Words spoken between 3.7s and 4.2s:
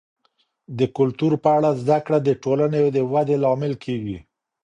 کیږي.